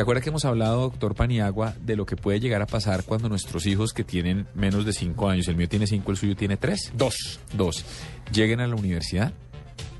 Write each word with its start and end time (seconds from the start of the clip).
¿Se 0.00 0.02
acuerda 0.02 0.22
que 0.22 0.30
hemos 0.30 0.46
hablado, 0.46 0.80
doctor 0.80 1.14
Paniagua, 1.14 1.74
de 1.78 1.94
lo 1.94 2.06
que 2.06 2.16
puede 2.16 2.40
llegar 2.40 2.62
a 2.62 2.66
pasar 2.66 3.04
cuando 3.04 3.28
nuestros 3.28 3.66
hijos 3.66 3.92
que 3.92 4.02
tienen 4.02 4.46
menos 4.54 4.86
de 4.86 4.94
cinco 4.94 5.28
años, 5.28 5.46
el 5.48 5.56
mío 5.56 5.68
tiene 5.68 5.86
cinco, 5.86 6.10
el 6.10 6.16
suyo 6.16 6.34
tiene 6.34 6.56
tres? 6.56 6.90
Dos. 6.94 7.38
Dos. 7.52 7.84
¿Lleguen 8.32 8.60
a 8.60 8.66
la 8.66 8.76
universidad? 8.76 9.34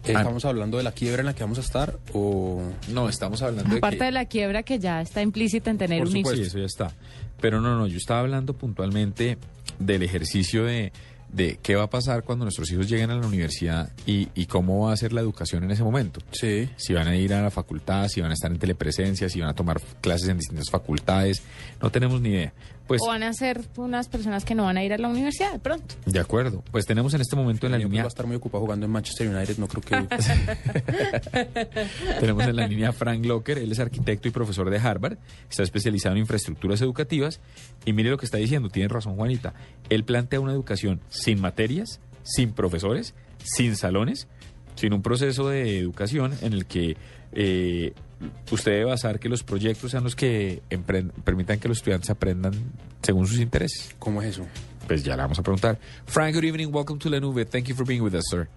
¿Estamos 0.02 0.46
hablando 0.46 0.78
de 0.78 0.84
la 0.84 0.92
quiebra 0.92 1.20
en 1.20 1.26
la 1.26 1.34
que 1.34 1.42
vamos 1.42 1.58
a 1.58 1.60
estar 1.60 1.98
o...? 2.14 2.62
No, 2.88 3.10
estamos 3.10 3.42
hablando 3.42 3.72
de 3.72 3.76
Aparte 3.76 3.98
que... 3.98 4.04
de 4.06 4.12
la 4.12 4.24
quiebra 4.24 4.62
que 4.62 4.78
ya 4.78 5.02
está 5.02 5.20
implícita 5.20 5.70
en 5.70 5.76
tener 5.76 5.98
Por 5.98 6.08
un 6.08 6.16
hijo. 6.16 6.34
sí, 6.34 6.40
eso 6.44 6.58
ya 6.58 6.64
está. 6.64 6.94
Pero 7.38 7.60
no, 7.60 7.76
no, 7.76 7.86
yo 7.86 7.98
estaba 7.98 8.20
hablando 8.20 8.54
puntualmente 8.54 9.36
del 9.78 10.02
ejercicio 10.02 10.64
de, 10.64 10.94
de 11.32 11.58
qué 11.62 11.76
va 11.76 11.84
a 11.84 11.90
pasar 11.90 12.24
cuando 12.24 12.44
nuestros 12.44 12.70
hijos 12.70 12.88
lleguen 12.88 13.10
a 13.10 13.16
la 13.16 13.26
universidad 13.26 13.92
y, 14.06 14.28
y 14.34 14.46
cómo 14.46 14.86
va 14.86 14.92
a 14.92 14.96
ser 14.96 15.12
la 15.12 15.20
educación 15.20 15.64
en 15.64 15.70
ese 15.70 15.82
momento. 15.82 16.20
Sí. 16.32 16.68
Si 16.76 16.92
van 16.92 17.08
a 17.08 17.16
ir 17.16 17.34
a 17.34 17.42
la 17.42 17.50
facultad, 17.50 18.08
si 18.08 18.20
van 18.20 18.30
a 18.30 18.34
estar 18.34 18.50
en 18.50 18.58
telepresencia, 18.58 19.28
si 19.28 19.40
van 19.40 19.50
a 19.50 19.54
tomar 19.54 19.80
clases 20.00 20.28
en 20.28 20.38
distintas 20.38 20.70
facultades, 20.70 21.42
no 21.80 21.90
tenemos 21.90 22.20
ni 22.20 22.30
idea. 22.30 22.52
Pues, 22.90 23.00
O 23.02 23.06
van 23.06 23.22
a 23.22 23.32
ser 23.32 23.60
unas 23.76 24.08
personas 24.08 24.44
que 24.44 24.56
no 24.56 24.64
van 24.64 24.76
a 24.76 24.82
ir 24.82 24.92
a 24.92 24.98
la 24.98 25.06
universidad 25.06 25.52
de 25.52 25.60
pronto. 25.60 25.94
de 26.06 26.18
acuerdo. 26.18 26.64
Pues 26.72 26.86
tenemos 26.86 27.14
en 27.14 27.20
este 27.20 27.36
momento 27.36 27.66
en 27.66 27.70
la 27.70 27.78
Mi 27.78 27.82
hijo 27.82 27.90
línea 27.90 28.02
va 28.02 28.06
a 28.06 28.08
estar 28.08 28.26
muy 28.26 28.34
ocupado 28.34 28.64
jugando 28.64 28.84
en 28.84 28.90
Manchester 28.90 29.28
United, 29.28 29.58
no 29.58 29.68
creo 29.68 29.80
que... 29.80 29.94
Tenemos 32.18 32.42
en 32.42 32.56
la 32.56 32.66
línea 32.66 32.88
a 32.88 32.92
Frank 32.92 33.24
Locker, 33.24 33.58
él 33.58 33.70
es 33.70 33.78
arquitecto 33.78 34.26
y 34.26 34.32
profesor 34.32 34.70
de 34.70 34.78
Harvard, 34.78 35.18
está 35.48 35.62
especializado 35.62 36.16
en 36.16 36.22
infraestructuras 36.22 36.82
educativas 36.82 37.38
y 37.84 37.92
mire 37.92 38.10
lo 38.10 38.18
que 38.18 38.24
está 38.24 38.38
diciendo, 38.38 38.70
tiene 38.70 38.88
razón 38.88 39.14
Juanita, 39.14 39.54
él 39.88 40.02
plantea 40.02 40.40
una 40.40 40.50
educación 40.50 41.00
sin 41.10 41.40
materias, 41.40 42.00
sin 42.24 42.54
profesores, 42.54 43.14
sin 43.44 43.76
salones, 43.76 44.26
sin 44.74 44.94
un 44.94 45.02
proceso 45.02 45.48
de 45.48 45.78
educación 45.78 46.32
en 46.42 46.54
el 46.54 46.66
que 46.66 46.96
eh, 47.34 47.92
usted 48.50 48.72
debe 48.72 48.84
basar 48.84 49.18
que 49.18 49.28
los 49.28 49.42
proyectos 49.42 49.90
sean 49.90 50.04
los 50.04 50.16
que 50.16 50.62
permitan 51.24 51.58
que 51.58 51.68
los 51.68 51.78
estudiantes 51.78 52.10
aprendan 52.10 52.54
según 53.02 53.26
sus 53.26 53.38
intereses. 53.38 53.94
¿Cómo 53.98 54.22
es 54.22 54.30
eso? 54.30 54.46
Pues 54.86 55.04
ya 55.04 55.16
le 55.16 55.22
vamos 55.22 55.38
a 55.38 55.42
preguntar. 55.42 55.78
Frank, 56.06 56.34
good 56.34 56.44
evening, 56.44 56.68
welcome 56.72 56.98
to 56.98 57.08
La 57.08 57.20
Nube, 57.20 57.44
thank 57.44 57.66
you 57.66 57.74
for 57.74 57.86
being 57.86 58.02
with 58.02 58.14
us, 58.14 58.24
sir. 58.30 58.48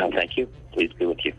Um, 0.00 0.10
thank 0.12 0.36
you. 0.36 0.48
Please 0.72 0.92
be 0.98 1.06
with 1.06 1.18
you. 1.24 1.32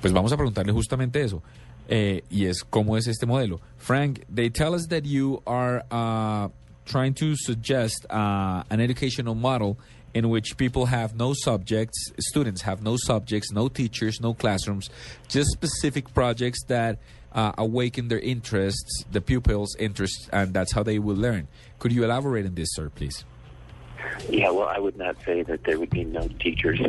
Pues 0.00 0.12
vamos 0.12 0.32
a 0.32 0.36
preguntarle 0.36 0.72
justamente 0.72 1.22
eso. 1.22 1.42
Eh, 1.88 2.22
y 2.30 2.46
es 2.46 2.64
cómo 2.64 2.96
es 2.96 3.06
este 3.06 3.26
modelo. 3.26 3.60
Frank, 3.76 4.20
they 4.32 4.50
tell 4.50 4.74
us 4.74 4.86
that 4.88 5.04
you 5.04 5.42
are 5.46 5.84
uh, 5.90 6.48
trying 6.84 7.14
to 7.14 7.34
suggest 7.36 8.06
uh, 8.10 8.62
an 8.70 8.80
educational 8.80 9.34
model 9.34 9.78
in 10.16 10.30
which 10.30 10.56
people 10.56 10.86
have 10.86 11.14
no 11.14 11.34
subjects, 11.34 12.10
students 12.18 12.62
have 12.62 12.82
no 12.82 12.96
subjects, 12.96 13.52
no 13.52 13.68
teachers, 13.68 14.18
no 14.18 14.32
classrooms, 14.32 14.88
just 15.28 15.50
specific 15.50 16.14
projects 16.14 16.64
that 16.68 16.98
uh, 17.32 17.52
awaken 17.58 18.08
their 18.08 18.20
interests, 18.20 19.04
the 19.12 19.20
pupils' 19.20 19.76
interests, 19.78 20.26
and 20.32 20.54
that's 20.54 20.72
how 20.72 20.82
they 20.82 20.98
will 20.98 21.16
learn. 21.16 21.48
Could 21.78 21.92
you 21.92 22.02
elaborate 22.02 22.46
on 22.46 22.54
this, 22.54 22.68
sir, 22.72 22.88
please? 22.88 23.26
Yeah, 24.30 24.48
well, 24.48 24.68
I 24.68 24.78
would 24.78 24.96
not 24.96 25.16
say 25.22 25.42
that 25.42 25.64
there 25.64 25.78
would 25.78 25.90
be 25.90 26.04
no 26.04 26.26
teachers. 26.40 26.80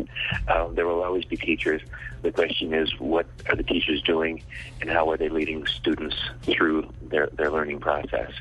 Um, 0.48 0.76
there 0.76 0.88
will 0.88 1.04
always 1.04 1.26
be 1.26 1.36
teachers. 1.36 1.82
The 2.22 2.32
question 2.32 2.74
is, 2.74 2.98
what 2.98 3.26
are 3.50 3.58
the 3.58 3.64
teachers 3.64 4.02
doing, 4.04 4.42
and 4.80 4.90
how 4.90 5.12
are 5.12 5.18
they 5.18 5.28
leading 5.28 5.66
students 5.66 6.16
through 6.44 6.94
their, 7.02 7.28
their 7.34 7.52
learning 7.52 7.82
process? 7.82 8.32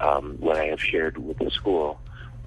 Um, 0.00 0.38
what 0.40 0.56
I 0.56 0.64
have 0.66 0.80
shared 0.80 1.18
with 1.18 1.38
the 1.38 1.52
school 1.52 2.00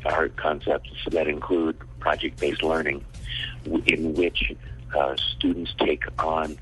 are 0.06 0.30
concepts 0.30 0.92
that 1.12 1.28
include 1.28 1.78
project-based 2.00 2.64
learning, 2.64 3.04
in 3.86 4.14
which 4.14 4.54
uh, 4.96 5.16
students 5.36 5.74
take 5.80 6.04
on 6.20 6.58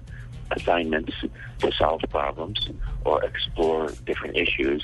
assignments 0.51 1.13
to 1.59 1.71
solve 1.71 2.01
problems 2.09 2.69
or 3.03 3.23
explore 3.23 3.91
different 4.05 4.35
issues, 4.35 4.83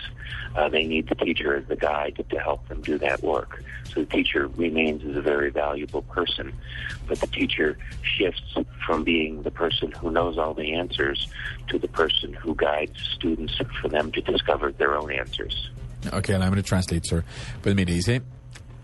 uh, 0.55 0.69
they 0.69 0.83
need 0.83 1.07
the 1.07 1.15
teacher 1.15 1.55
as 1.55 1.65
the 1.67 1.75
guide 1.75 2.23
to 2.29 2.39
help 2.39 2.67
them 2.67 2.81
do 2.81 2.97
that 2.97 3.21
work. 3.21 3.63
So 3.85 4.01
the 4.01 4.05
teacher 4.05 4.47
remains 4.47 5.03
as 5.05 5.15
a 5.15 5.21
very 5.21 5.51
valuable 5.51 6.01
person, 6.03 6.53
but 7.07 7.19
the 7.19 7.27
teacher 7.27 7.77
shifts 8.01 8.55
from 8.85 9.03
being 9.03 9.43
the 9.43 9.51
person 9.51 9.91
who 9.91 10.11
knows 10.11 10.37
all 10.37 10.53
the 10.53 10.73
answers 10.73 11.27
to 11.67 11.77
the 11.77 11.87
person 11.87 12.33
who 12.33 12.55
guides 12.55 12.97
students 13.15 13.59
for 13.81 13.87
them 13.87 14.11
to 14.13 14.21
discover 14.21 14.71
their 14.71 14.95
own 14.95 15.11
answers. 15.11 15.69
Okay, 16.13 16.33
and 16.33 16.43
I'm 16.43 16.49
going 16.49 16.61
to 16.61 16.67
translate, 16.67 17.05
sir. 17.05 17.23
Pues 17.61 17.75
mire, 17.75 17.85
dice, 17.85 18.21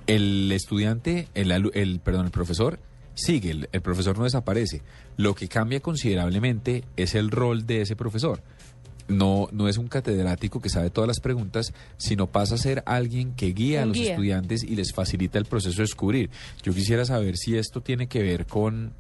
el 0.08 0.52
estudiante, 0.52 1.28
el, 1.36 1.52
el 1.52 2.00
perdón, 2.00 2.26
el 2.26 2.32
profesor 2.32 2.80
sigue, 3.18 3.52
el, 3.52 3.70
el 3.72 3.82
profesor 3.82 4.18
no 4.18 4.24
desaparece. 4.24 4.82
Lo 5.18 5.36
que 5.36 5.48
cambia 5.48 5.80
considerablemente 5.80 6.84
es 6.96 7.16
el 7.16 7.32
rol 7.32 7.66
de 7.66 7.82
ese 7.82 7.96
profesor. 7.96 8.42
No, 9.08 9.48
no 9.54 9.70
es 9.70 9.78
un 9.78 9.88
catedrático 9.88 10.60
que 10.60 10.70
sabe 10.70 10.90
todas 10.90 11.08
las 11.08 11.22
preguntas, 11.22 11.74
sino 11.96 12.28
pasa 12.28 12.56
a 12.56 12.58
ser 12.58 12.84
alguien 12.86 13.34
que 13.36 13.54
guía 13.54 13.84
a 13.84 13.86
los 13.86 13.96
guía. 13.96 14.12
estudiantes 14.12 14.64
y 14.64 14.76
les 14.76 14.94
facilita 14.94 15.40
el 15.40 15.46
proceso 15.46 15.78
de 15.78 15.84
descubrir. 15.84 16.30
Yo 16.62 16.74
quisiera 16.74 17.06
saber 17.06 17.38
si 17.38 17.58
esto 17.58 17.80
tiene 17.80 18.08
que 18.08 18.22
ver 18.22 18.46
con, 18.46 18.92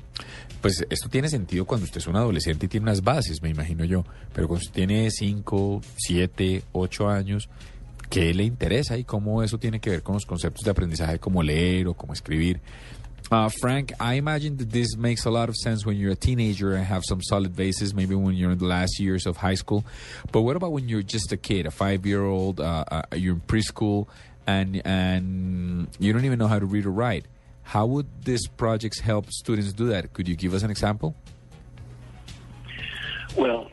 pues 0.61 0.85
esto 0.89 1.09
tiene 1.09 1.27
sentido 1.27 1.65
cuando 1.65 1.83
usted 1.83 1.97
es 1.97 2.07
un 2.07 2.15
adolescente 2.15 2.67
y 2.67 2.69
tiene 2.69 2.85
unas 2.85 3.03
bases, 3.03 3.41
me 3.41 3.49
imagino 3.49 3.83
yo, 3.83 4.05
pero 4.33 4.47
cuando 4.47 4.63
usted 4.65 4.75
tiene 4.75 5.11
5, 5.11 5.81
7, 5.97 6.63
8 6.71 7.09
años, 7.09 7.49
¿qué 8.09 8.33
le 8.33 8.43
interesa 8.43 8.97
y 8.97 9.03
cómo 9.03 9.43
eso 9.43 9.57
tiene 9.57 9.79
que 9.79 9.89
ver 9.89 10.03
con 10.03 10.15
los 10.15 10.25
conceptos 10.25 10.63
de 10.63 10.71
aprendizaje 10.71 11.19
como 11.19 11.43
leer 11.43 11.87
o 11.87 11.93
como 11.93 12.13
escribir? 12.13 12.59
Uh, 13.29 13.49
Frank, 13.59 13.91
I 13.99 14.13
imagine 14.13 14.55
that 14.57 14.71
this 14.71 14.95
makes 14.95 15.25
a 15.25 15.29
lot 15.29 15.49
of 15.49 15.55
sense 15.57 15.85
when 15.85 15.97
you're 15.97 16.13
a 16.13 16.15
teenager 16.15 16.73
and 16.73 16.85
have 16.85 17.03
some 17.03 17.21
solid 17.21 17.57
bases, 17.57 17.93
maybe 17.93 18.15
when 18.15 18.35
you're 18.35 18.51
in 18.51 18.57
the 18.57 18.65
last 18.65 19.01
years 19.01 19.25
of 19.25 19.35
high 19.35 19.55
school. 19.55 19.83
But 20.31 20.43
what 20.43 20.55
about 20.55 20.71
when 20.71 20.87
you're 20.87 21.01
just 21.01 21.33
a 21.33 21.37
kid, 21.37 21.65
a 21.65 21.71
five-year-old, 21.71 22.61
uh, 22.61 22.85
uh, 22.89 23.01
you're 23.15 23.33
in 23.33 23.41
preschool, 23.41 24.07
and 24.45 24.81
and 24.85 25.89
you 25.99 26.13
don't 26.13 26.23
even 26.23 26.39
know 26.39 26.47
how 26.47 26.57
to 26.57 26.65
read 26.65 26.85
or 26.85 26.91
write? 26.91 27.25
How 27.63 27.85
would 27.85 28.07
these 28.23 28.47
projects 28.47 29.01
help 29.01 29.29
students 29.29 29.73
do 29.73 29.87
that? 29.87 30.13
Could 30.13 30.29
you 30.29 30.35
give 30.37 30.53
us 30.53 30.63
an 30.63 30.71
example? 30.71 31.13
Well, 33.35 33.69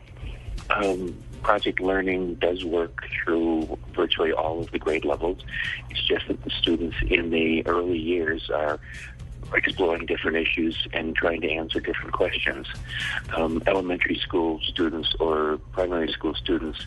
um, 0.70 1.16
project 1.44 1.78
learning 1.80 2.34
does 2.36 2.64
work 2.64 3.04
through 3.22 3.78
virtually 3.94 4.32
all 4.32 4.60
of 4.60 4.70
the 4.72 4.78
grade 4.78 5.04
levels. 5.04 5.38
It's 5.90 6.02
just 6.02 6.26
that 6.28 6.42
the 6.42 6.50
students 6.50 6.96
in 7.08 7.30
the 7.30 7.64
early 7.66 7.98
years 7.98 8.50
are 8.50 8.80
exploring 9.52 10.06
different 10.06 10.36
issues 10.38 10.88
and 10.92 11.14
trying 11.14 11.40
to 11.42 11.50
answer 11.50 11.78
different 11.78 12.12
questions. 12.12 12.66
Um, 13.36 13.62
elementary 13.66 14.16
school 14.16 14.58
students 14.62 15.14
or 15.20 15.58
primary 15.72 16.10
school 16.10 16.34
students 16.34 16.78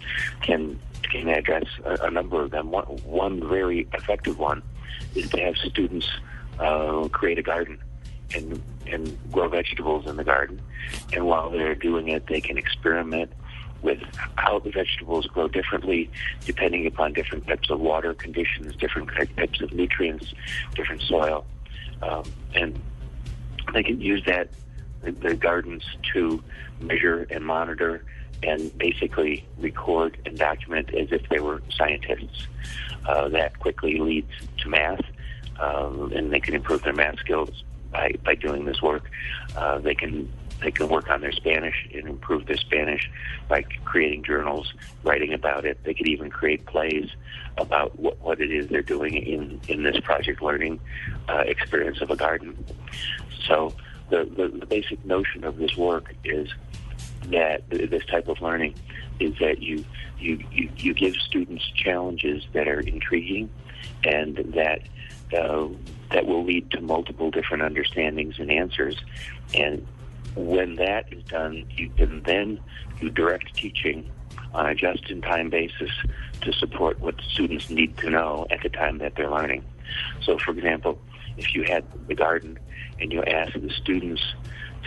can 0.42 0.80
can 1.04 1.30
address 1.30 1.66
a, 1.86 2.08
a 2.08 2.12
number 2.12 2.42
of 2.42 2.52
them. 2.52 2.72
One, 2.72 2.86
one 3.06 3.48
very 3.48 3.88
effective 3.94 4.38
one 4.40 4.62
is 5.16 5.30
to 5.30 5.40
have 5.40 5.56
students 5.58 6.10
uh, 6.60 7.08
create 7.10 7.38
a 7.38 7.44
garden 7.44 7.78
and 8.36 8.62
and 8.88 9.18
grow 9.32 9.48
vegetables 9.48 10.08
in 10.08 10.18
the 10.18 10.24
garden. 10.24 10.60
And 11.14 11.26
while 11.28 11.50
they're 11.50 11.76
doing 11.76 12.10
it, 12.10 12.28
they 12.28 12.42
can 12.42 12.58
experiment 12.58 13.32
with 13.82 14.02
how 14.36 14.60
the 14.60 14.72
vegetables 14.72 15.26
grow 15.28 15.48
differently 15.48 16.10
depending 16.46 16.88
upon 16.88 17.14
different 17.14 17.46
types 17.48 17.70
of 17.70 17.80
water 17.80 18.14
conditions, 18.14 18.76
different 18.76 19.10
types 19.36 19.62
of 19.62 19.72
nutrients, 19.74 20.34
different 20.76 21.02
soil, 21.02 21.46
um, 22.02 22.24
and 22.56 22.80
they 23.74 23.84
can 23.84 24.00
use 24.00 24.24
that 24.26 24.50
the, 25.02 25.36
gardens 25.36 25.84
to 26.14 26.44
measure 26.80 27.28
and 27.30 27.46
monitor 27.46 28.04
and 28.44 28.76
basically 28.78 29.46
record 29.58 30.18
and 30.26 30.38
document 30.38 30.94
as 30.94 31.12
if 31.12 31.28
they 31.30 31.40
were 31.40 31.62
scientists. 31.70 32.48
Uh, 33.06 33.30
that 33.30 33.58
quickly 33.60 34.00
leads 34.00 34.32
to 34.58 34.70
math, 34.70 35.02
um, 35.60 36.12
and 36.14 36.32
they 36.32 36.40
can 36.40 36.54
improve 36.54 36.84
their 36.84 36.94
math 36.94 37.18
skills 37.20 37.64
by, 37.92 38.14
by 38.24 38.36
doing 38.36 38.66
this 38.66 38.82
work. 38.82 39.10
Uh, 39.56 39.78
they 39.80 39.96
can 39.96 40.32
they 40.62 40.72
can 40.72 40.88
work 40.90 41.10
on 41.10 41.22
their 41.22 41.32
Spanish 41.32 41.88
and 41.94 42.08
improve 42.08 42.46
their 42.46 42.58
Spanish 42.58 43.10
by 43.48 43.64
creating 43.86 44.24
journals, 44.24 44.74
writing 45.04 45.34
about 45.34 45.66
it. 45.66 45.84
They 45.84 45.94
could 45.94 46.08
even 46.08 46.30
create 46.30 46.66
plays 46.66 47.10
about 47.58 47.98
what, 48.00 48.20
what 48.22 48.42
it 48.42 48.52
is 48.52 48.68
they're 48.68 48.82
doing 48.82 49.16
in, 49.16 49.62
in 49.68 49.84
this 49.84 50.00
project 50.00 50.42
learning 50.42 50.80
uh, 51.30 51.44
experience 51.46 52.02
of 52.02 52.10
a 52.10 52.16
garden. 52.16 52.66
So 53.46 53.74
the, 54.10 54.26
the, 54.26 54.48
the 54.48 54.66
basic 54.66 55.04
notion 55.06 55.44
of 55.44 55.58
this 55.58 55.76
work 55.78 56.14
is 56.24 56.50
that 57.28 57.70
this 57.70 58.06
type 58.06 58.28
of 58.28 58.42
learning 58.42 58.76
is 59.20 59.38
that 59.40 59.62
you, 59.62 59.84
you, 60.20 60.44
you, 60.52 60.70
you 60.78 60.94
give 60.94 61.16
students 61.16 61.66
challenges 61.76 62.46
that 62.54 62.68
are 62.68 62.80
intriguing 62.80 63.50
and 64.04 64.38
that 64.54 64.82
uh, 65.34 65.68
that 66.12 66.26
will 66.26 66.46
lead 66.46 66.72
to 66.72 66.80
multiple 66.80 67.30
different 67.30 67.62
understandings 67.62 68.40
and 68.40 68.50
answers. 68.50 68.96
And 69.54 69.86
when 70.38 70.76
that 70.76 71.12
is 71.12 71.24
done, 71.24 71.66
you 71.76 71.90
can 71.90 72.22
then 72.24 72.60
do 73.00 73.10
direct 73.10 73.56
teaching 73.56 74.10
on 74.54 74.68
a 74.68 74.76
just-in-time 74.76 75.50
basis 75.50 75.92
to 76.42 76.54
support 76.54 77.00
what 77.00 77.16
students 77.22 77.70
need 77.70 77.98
to 77.98 78.10
know 78.10 78.46
at 78.50 78.62
the 78.62 78.70
time 78.70 79.00
that 79.00 79.16
they're 79.16 79.30
learning. 79.30 79.64
So, 80.22 80.38
for 80.38 80.52
example, 80.52 81.00
if 81.38 81.54
you 81.56 81.64
had 81.64 81.84
the 82.08 82.16
garden 82.16 82.58
and 83.00 83.12
you 83.12 83.24
asked 83.24 83.60
the 83.60 83.70
students 83.70 84.22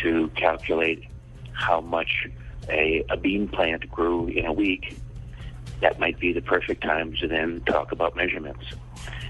to 0.02 0.28
calculate 0.36 1.04
how 1.52 1.80
much 1.80 2.28
a, 2.68 3.04
a 3.10 3.16
bean 3.16 3.48
plant 3.48 3.90
grew 3.90 4.28
in 4.28 4.46
a 4.46 4.52
week, 4.52 4.96
that 5.80 5.98
might 5.98 6.18
be 6.18 6.32
the 6.32 6.42
perfect 6.42 6.82
time 6.82 7.14
to 7.20 7.26
then 7.26 7.60
talk 7.66 7.92
about 7.92 8.16
measurements 8.16 8.64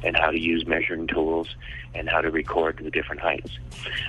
and 0.03 0.17
how 0.17 0.31
to 0.31 0.39
use 0.39 0.67
measuring 0.67 1.07
tools 1.07 1.49
and 1.95 2.09
how 2.09 2.21
to 2.21 2.31
record 2.31 2.81
the 2.83 2.91
different 2.91 3.21
heights. 3.21 3.59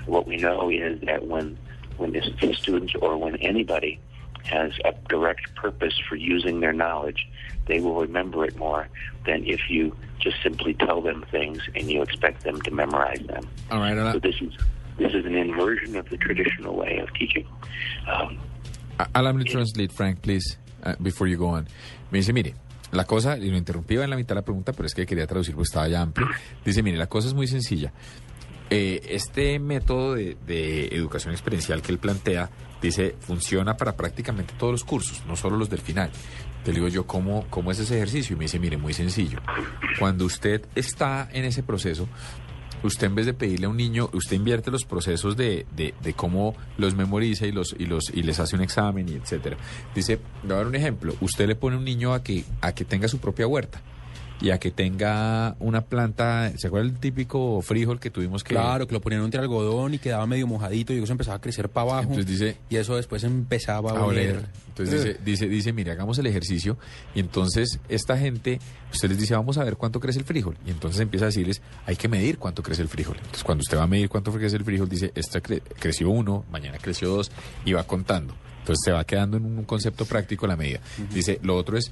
What 0.05 0.27
we 0.27 0.37
know 0.37 0.69
is 0.69 1.01
that 1.01 1.27
when 1.27 1.57
when 2.01 2.53
students 2.53 2.94
or 3.01 3.18
when 3.18 3.36
anybody 3.38 4.00
has 4.44 4.71
a 4.86 4.94
direct 5.07 5.53
purpose 5.56 5.94
for 6.09 6.15
using 6.15 6.59
their 6.59 6.74
knowledge, 6.74 7.27
they 7.68 7.80
will 7.80 8.01
remember 8.01 8.45
it 8.45 8.56
more 8.57 8.88
than 9.25 9.45
if 9.45 9.69
you 9.69 9.95
just 10.19 10.42
simply 10.42 10.74
tell 10.74 11.01
them 11.01 11.25
things 11.31 11.62
and 11.75 11.89
you 11.89 12.01
expect 12.01 12.44
them 12.44 12.59
to 12.62 12.71
memorize 12.71 13.21
them. 13.27 13.48
All 13.69 13.80
right, 13.80 13.98
ahora, 13.98 14.13
So 14.13 14.19
this 14.19 14.36
is 14.42 14.53
this 14.98 15.13
is 15.13 15.25
an 15.25 15.36
inversion 15.36 15.95
of 15.95 16.09
the 16.09 16.18
traditional 16.18 16.75
way 16.75 16.98
of 17.00 17.13
teaching. 17.13 17.48
Um, 18.07 18.39
allow 19.15 19.31
me 19.31 19.44
to 19.44 19.50
translate, 19.50 19.92
Frank, 19.92 20.21
please, 20.21 20.57
uh, 20.83 20.95
before 21.01 21.27
you 21.27 21.38
go 21.38 21.48
on. 21.48 21.68
Me 22.12 22.19
dice, 22.19 22.33
mire, 22.33 22.53
la 22.92 23.06
cosa, 23.06 23.38
y 23.38 23.50
lo 23.50 23.57
interrumpí 23.57 23.95
en 23.98 24.09
la 24.09 24.15
mitad 24.15 24.30
de 24.30 24.42
la 24.42 24.42
pregunta, 24.42 24.74
pero 24.74 24.86
es 24.86 24.94
que 24.94 25.06
quería 25.06 25.25
traducir 25.25 25.56
porque 25.56 25.69
estaba 25.69 25.88
ya 25.88 26.01
amplio. 26.01 26.27
Dice, 26.65 26.83
mire, 26.83 26.98
la 26.98 27.07
cosa 27.07 27.30
es 27.30 27.33
muy 27.33 27.48
sencilla. 27.48 27.94
Eh, 28.73 29.01
este 29.09 29.59
método 29.59 30.15
de, 30.15 30.88
educación 30.94 31.33
experiencial 31.33 31.81
que 31.81 31.91
él 31.91 31.97
plantea, 31.97 32.50
dice, 32.81 33.18
funciona 33.19 33.75
para 33.75 33.97
prácticamente 33.97 34.53
todos 34.57 34.71
los 34.71 34.85
cursos, 34.85 35.23
no 35.27 35.35
solo 35.35 35.57
los 35.57 35.69
del 35.69 35.81
final. 35.81 36.09
Te 36.63 36.71
digo 36.71 36.88
yo, 36.88 37.06
¿cómo, 37.06 37.45
¿cómo 37.50 37.71
es 37.71 37.79
ese 37.79 37.97
ejercicio? 37.97 38.33
Y 38.33 38.39
me 38.39 38.45
dice, 38.45 38.59
mire, 38.59 38.77
muy 38.77 38.94
sencillo. 38.94 39.39
Cuando 40.00 40.23
usted 40.23 40.65
está 40.73 41.27
en 41.33 41.44
ese 41.44 41.63
proceso, 41.63 42.07
usted 42.81 43.07
en 43.07 43.15
vez 43.15 43.25
de 43.25 43.33
pedirle 43.33 43.65
a 43.65 43.69
un 43.69 43.75
niño, 43.75 44.09
usted 44.13 44.38
invierte 44.38 44.71
los 44.71 44.85
procesos 44.85 45.35
de, 45.35 45.65
de, 45.75 45.94
de 46.01 46.13
cómo 46.13 46.56
los 46.77 46.95
memoriza 46.95 47.45
y 47.47 47.51
los 47.51 47.75
y 47.77 47.88
los 47.88 48.09
y 48.13 48.24
les 48.24 48.39
hace 48.39 48.56
un 48.56 48.62
examen 48.62 49.09
y 49.09 49.15
etcétera. 49.15 49.57
Dice, 49.94 50.17
voy 50.44 50.53
a 50.53 50.56
dar 50.56 50.67
un 50.67 50.75
ejemplo. 50.75 51.13
Usted 51.19 51.45
le 51.45 51.56
pone 51.56 51.75
a 51.75 51.79
un 51.79 51.83
niño 51.83 52.13
a 52.13 52.24
que 52.24 52.45
a 52.62 52.74
que 52.74 52.85
tenga 52.85 53.09
su 53.09 53.19
propia 53.19 53.47
huerta 53.47 53.81
y 54.41 54.49
a 54.49 54.59
que 54.59 54.71
tenga 54.71 55.55
una 55.59 55.81
planta. 55.81 56.51
¿Se 56.57 56.67
acuerda 56.67 56.88
el 56.89 56.97
típico 56.99 57.61
frijol 57.61 57.99
que 57.99 58.09
tuvimos 58.09 58.43
que 58.43 58.53
Claro, 58.55 58.88
que 58.88 58.93
lo 58.93 58.99
ponían 59.01 59.23
entre 59.23 59.39
algodón 59.39 59.93
y 59.93 59.99
quedaba 59.99 60.25
medio 60.25 60.47
mojadito 60.47 60.93
y 60.93 61.01
eso 61.01 61.11
empezaba 61.11 61.38
a 61.38 61.41
crecer 61.41 61.69
para 61.69 61.83
abajo. 61.91 62.09
Entonces 62.13 62.25
dice- 62.25 62.57
y 62.69 62.75
eso 62.77 62.95
después 62.95 63.23
empezaba 63.23 63.91
a, 63.91 63.99
a 63.99 64.05
oler. 64.05 64.38
oler. 64.38 64.49
Entonces 64.69 65.03
dice, 65.03 65.19
dice, 65.23 65.47
dice, 65.49 65.73
mire, 65.73 65.91
hagamos 65.91 66.17
el 66.17 66.25
ejercicio. 66.27 66.77
Y 67.13 67.19
entonces 67.19 67.79
esta 67.89 68.17
gente, 68.17 68.59
usted 68.91 69.09
les 69.09 69.19
dice, 69.19 69.35
vamos 69.35 69.57
a 69.57 69.63
ver 69.63 69.77
cuánto 69.77 69.99
crece 69.99 70.19
el 70.19 70.25
frijol. 70.25 70.57
Y 70.65 70.71
entonces 70.71 70.99
empieza 71.01 71.25
a 71.25 71.27
decirles, 71.27 71.61
hay 71.85 71.95
que 71.95 72.07
medir 72.07 72.38
cuánto 72.39 72.63
crece 72.63 72.81
el 72.81 72.88
frijol. 72.88 73.17
Entonces 73.17 73.43
cuando 73.43 73.61
usted 73.61 73.77
va 73.77 73.83
a 73.83 73.88
medir 73.88 74.09
cuánto 74.09 74.31
crece 74.31 74.55
el 74.57 74.63
frijol, 74.63 74.89
dice, 74.89 75.11
esta 75.13 75.41
cre- 75.43 75.61
creció 75.79 76.09
uno, 76.09 76.45
mañana 76.51 76.77
creció 76.79 77.09
dos, 77.09 77.31
y 77.65 77.73
va 77.73 77.83
contando. 77.83 78.33
Entonces 78.59 78.81
se 78.85 78.91
va 78.91 79.03
quedando 79.03 79.38
en 79.38 79.45
un 79.45 79.63
concepto 79.65 80.05
práctico 80.05 80.47
la 80.47 80.55
medida. 80.55 80.79
Dice, 81.13 81.39
lo 81.43 81.55
otro 81.57 81.77
es, 81.77 81.91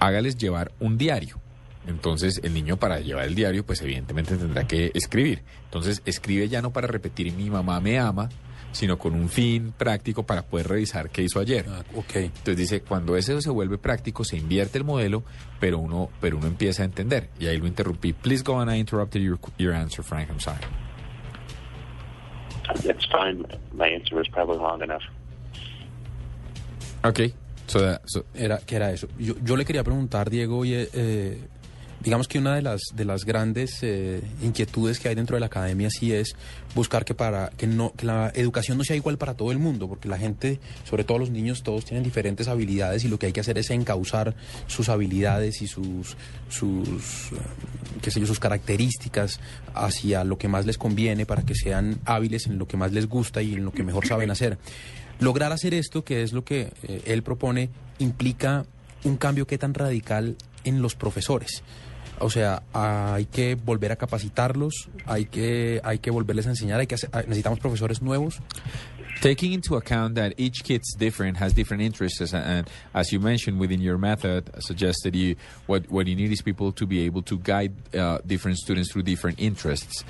hágales 0.00 0.36
llevar 0.36 0.72
un 0.80 0.98
diario. 0.98 1.40
Entonces 1.86 2.40
el 2.42 2.54
niño 2.54 2.76
para 2.76 3.00
llevar 3.00 3.26
el 3.26 3.34
diario, 3.34 3.64
pues 3.66 3.82
evidentemente 3.82 4.36
tendrá 4.36 4.66
que 4.66 4.90
escribir. 4.94 5.42
Entonces 5.64 6.02
escribe 6.04 6.48
ya 6.48 6.62
no 6.62 6.72
para 6.72 6.86
repetir 6.86 7.32
mi 7.32 7.50
mamá 7.50 7.80
me 7.80 7.98
ama, 7.98 8.28
sino 8.72 8.98
con 8.98 9.14
un 9.14 9.28
fin 9.28 9.72
práctico 9.76 10.24
para 10.24 10.42
poder 10.42 10.68
revisar 10.68 11.10
qué 11.10 11.22
hizo 11.22 11.40
ayer. 11.40 11.66
Ah, 11.68 11.84
ok. 11.94 12.16
Entonces 12.16 12.56
dice, 12.56 12.80
cuando 12.82 13.16
eso 13.16 13.40
se 13.40 13.50
vuelve 13.50 13.78
práctico, 13.78 14.24
se 14.24 14.36
invierte 14.36 14.78
el 14.78 14.84
modelo, 14.84 15.24
pero 15.60 15.78
uno, 15.78 16.10
pero 16.20 16.38
uno 16.38 16.46
empieza 16.46 16.82
a 16.82 16.86
entender. 16.86 17.28
Y 17.38 17.46
ahí 17.46 17.58
lo 17.58 17.66
interrumpí. 17.66 18.12
Please 18.12 18.42
go 18.42 18.54
on, 18.54 18.72
I 18.72 18.78
interrupted 18.78 19.20
your, 19.20 19.38
your 19.58 19.74
answer, 19.74 20.04
Frank, 20.04 20.30
I'm 20.30 20.40
sorry. 20.40 20.60
that's 22.84 23.04
fine. 23.06 23.44
My 23.74 23.88
answer 23.88 24.16
was 24.16 24.28
probably 24.28 24.58
long 24.58 24.82
enough. 24.82 25.02
Okay. 27.04 27.34
So, 27.66 27.80
that, 27.80 28.02
so 28.06 28.24
Era, 28.34 28.58
¿Qué 28.58 28.76
era 28.76 28.92
eso? 28.92 29.08
Yo, 29.18 29.34
yo 29.42 29.56
le 29.56 29.64
quería 29.64 29.82
preguntar, 29.82 30.30
Diego, 30.30 30.64
y, 30.64 30.74
eh, 30.74 31.38
digamos 32.02 32.26
que 32.26 32.38
una 32.38 32.54
de 32.56 32.62
las, 32.62 32.80
de 32.94 33.04
las 33.04 33.24
grandes 33.24 33.78
eh, 33.82 34.20
inquietudes 34.42 34.98
que 34.98 35.08
hay 35.08 35.14
dentro 35.14 35.36
de 35.36 35.40
la 35.40 35.46
academia 35.46 35.88
sí 35.88 36.12
es 36.12 36.34
buscar 36.74 37.04
que, 37.04 37.14
para, 37.14 37.50
que, 37.50 37.66
no, 37.66 37.92
que 37.92 38.06
la 38.06 38.32
educación 38.34 38.78
no 38.78 38.84
sea 38.84 38.96
igual 38.96 39.18
para 39.18 39.34
todo 39.34 39.52
el 39.52 39.58
mundo, 39.58 39.88
porque 39.88 40.08
la 40.08 40.18
gente, 40.18 40.58
sobre 40.84 41.04
todo 41.04 41.18
los 41.18 41.30
niños, 41.30 41.62
todos 41.62 41.84
tienen 41.84 42.02
diferentes 42.02 42.48
habilidades 42.48 43.04
y 43.04 43.08
lo 43.08 43.18
que 43.18 43.26
hay 43.26 43.32
que 43.32 43.40
hacer 43.40 43.56
es 43.58 43.70
encauzar 43.70 44.34
sus 44.66 44.88
habilidades 44.88 45.62
y 45.62 45.68
sus, 45.68 46.16
sus, 46.48 47.30
qué 48.00 48.10
sé 48.10 48.20
yo, 48.20 48.26
sus 48.26 48.40
características 48.40 49.38
hacia 49.74 50.24
lo 50.24 50.38
que 50.38 50.48
más 50.48 50.66
les 50.66 50.78
conviene 50.78 51.24
para 51.24 51.42
que 51.42 51.54
sean 51.54 52.00
hábiles 52.04 52.46
en 52.46 52.58
lo 52.58 52.66
que 52.66 52.76
más 52.76 52.92
les 52.92 53.08
gusta 53.08 53.42
y 53.42 53.54
en 53.54 53.64
lo 53.64 53.72
que 53.72 53.84
mejor 53.84 54.06
saben 54.06 54.30
hacer. 54.30 54.58
Lograr 55.20 55.52
hacer 55.52 55.72
esto, 55.72 56.04
que 56.04 56.22
es 56.22 56.32
lo 56.32 56.44
que 56.44 56.72
eh, 56.82 57.02
él 57.06 57.22
propone, 57.22 57.70
implica 58.00 58.66
un 59.04 59.16
cambio 59.16 59.46
que 59.46 59.58
tan 59.58 59.74
radical 59.74 60.36
en 60.64 60.82
los 60.82 60.94
profesores. 60.94 61.62
O 62.22 62.30
sea, 62.30 62.62
hay 62.72 63.26
que 63.26 63.54
volver 63.56 63.92
a 63.92 63.96
capacitarlos, 63.96 64.88
hay 65.06 65.26
que, 65.26 65.80
hay 65.84 65.98
que 65.98 66.10
volverles 66.10 66.46
a 66.46 66.50
enseñar, 66.50 66.80
hay 66.80 66.86
que 66.86 66.94
hacer- 66.94 67.10
necesitamos 67.26 67.58
profesores 67.58 68.00
nuevos. 68.02 68.40
taking 69.20 69.52
into 69.52 69.76
account 69.76 70.16
that 70.16 70.32
each 70.36 70.64
kid's 70.64 70.94
different, 70.98 71.36
has 71.36 71.52
different 71.52 71.80
interests, 71.80 72.34
and 72.34 72.68
as 72.92 73.12
you 73.12 73.20
mentioned 73.20 73.60
within 73.60 73.80
your 73.80 73.96
method, 73.96 74.50
suggested 74.58 75.14
you 75.14 75.36
what 75.66 75.88
what 75.90 76.08
you 76.08 76.16
need 76.16 76.32
is 76.32 76.42
people 76.42 76.72
to 76.72 76.86
be 76.86 77.04
able 77.06 77.22
to 77.22 77.38
guide 77.38 77.72
uh, 77.94 78.18
different 78.26 78.58
students 78.58 78.90
through 78.90 79.02
different 79.04 79.38
interests. 79.38 80.04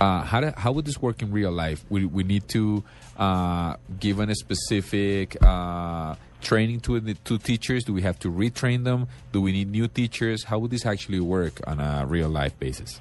Uh, 0.00 0.22
how, 0.22 0.52
how 0.56 0.72
would 0.72 0.84
this 0.84 1.00
work 1.00 1.22
in 1.22 1.30
real 1.32 1.52
life? 1.52 1.84
We, 1.88 2.06
we 2.06 2.24
need 2.24 2.48
to 2.48 2.82
uh, 3.16 3.76
give 4.00 4.18
a 4.20 4.34
specific 4.34 5.36
uh, 5.42 6.14
training 6.42 6.80
to 6.80 7.00
the 7.00 7.14
to 7.14 7.38
teachers. 7.38 7.84
Do 7.84 7.92
we 7.92 8.02
have 8.02 8.18
to 8.20 8.30
retrain 8.30 8.84
them? 8.84 9.08
Do 9.32 9.40
we 9.40 9.52
need 9.52 9.70
new 9.70 9.88
teachers? 9.88 10.44
How 10.44 10.58
would 10.58 10.70
this 10.70 10.84
actually 10.84 11.20
work 11.20 11.60
on 11.66 11.80
a 11.80 12.04
real 12.06 12.28
life 12.28 12.58
basis? 12.58 13.00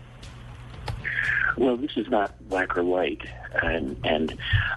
Well, 1.57 1.77
this 1.77 1.91
is 1.95 2.07
not 2.07 2.31
black 2.47 2.77
or 2.77 2.83
white, 2.83 3.21
and 3.61 3.97
and 4.03 4.31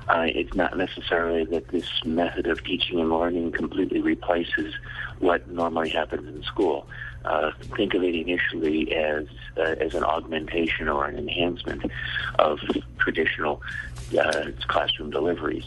uh, 0.09 0.27
it's 0.27 0.55
not 0.55 0.77
necessarily 0.77 1.45
that 1.47 1.69
this 1.69 1.89
method 2.05 2.47
of 2.47 2.63
teaching 2.65 3.01
and 3.01 3.11
learning 3.11 3.53
completely 3.53 4.01
replaces 4.01 4.75
what 5.21 5.49
normally 5.49 5.91
happens 5.91 6.29
in 6.29 6.43
school. 6.43 6.87
Uh, 7.25 7.53
think 7.77 7.95
of 7.95 8.03
it 8.03 8.15
initially 8.15 8.95
as 8.95 9.27
uh, 9.57 9.77
as 9.81 9.95
an 9.95 10.05
augmentation 10.05 10.89
or 10.89 11.07
an 11.07 11.17
enhancement 11.17 11.91
of 12.39 12.59
traditional 12.99 13.63
uh, 14.19 14.51
classroom 14.69 15.11
deliveries. 15.11 15.65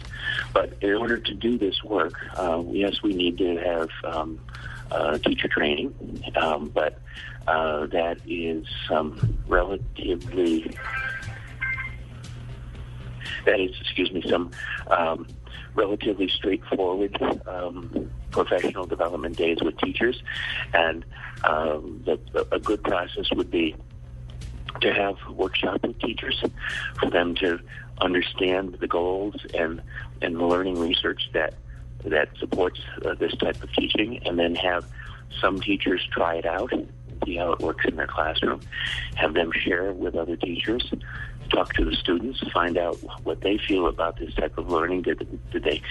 But 0.54 0.74
in 0.82 0.94
order 0.94 1.18
to 1.18 1.34
do 1.34 1.58
this 1.58 1.84
work, 1.84 2.14
uh, 2.36 2.64
yes, 2.70 3.02
we 3.02 3.14
need 3.14 3.38
to 3.40 3.58
have 3.58 3.90
um, 4.04 4.40
uh, 4.92 5.18
teacher 5.20 5.48
training, 5.48 5.94
um, 6.36 6.70
but 6.74 7.00
uh, 7.48 7.86
that 7.88 8.18
is 8.28 8.66
um, 8.90 9.38
relatively 9.48 10.76
that 13.46 13.60
is, 13.60 13.72
excuse 13.80 14.12
me, 14.12 14.22
some 14.30 14.52
um, 14.88 15.28
relatively 15.74 16.28
straightforward 16.28 17.18
um, 17.48 18.12
professional 18.32 18.86
development 18.86 19.38
days 19.38 19.58
with 19.62 19.78
teachers, 19.78 20.22
and 20.74 21.06
um, 21.44 22.04
the, 22.06 22.48
a 22.52 22.60
good 22.60 22.84
process 22.84 23.26
would 23.36 23.50
be 23.50 23.76
to 24.82 24.94
have 24.94 25.16
workshops 25.30 25.82
with 25.82 26.00
teachers 26.00 26.44
for 27.00 27.10
them 27.10 27.34
to 27.36 27.60
understand 28.00 28.74
the 28.80 28.88
goals 28.88 29.36
and 29.54 29.82
and 30.22 30.36
the 30.36 30.46
learning 30.46 30.78
research 30.78 31.30
that 31.34 31.56
that 32.10 32.30
supports 32.38 32.80
uh, 33.06 33.14
this 33.16 33.34
type 33.38 33.62
of 33.64 33.72
teaching, 33.74 34.20
and 34.26 34.38
then 34.38 34.56
have 34.56 34.86
some 35.42 35.60
teachers 35.60 36.08
try 36.12 36.36
it 36.36 36.46
out, 36.46 36.72
see 37.26 37.36
how 37.36 37.52
it 37.52 37.60
works 37.60 37.86
in 37.86 37.96
their 37.96 38.08
classroom, 38.08 38.62
have 39.16 39.34
them 39.34 39.52
share 39.52 39.92
with 39.94 40.16
other 40.16 40.36
teachers, 40.36 40.92
talk 41.50 41.74
to 41.74 41.86
the 41.86 41.96
students, 41.96 42.40
find 42.52 42.78
out 42.78 42.98
what 43.24 43.42
they 43.42 43.58
feel 43.58 43.88
about 43.88 44.18
this 44.18 44.34
type 44.36 44.58
of 44.58 44.70
learning. 44.70 45.04
Did, 45.04 45.40
did 45.52 45.64
they 45.64 45.82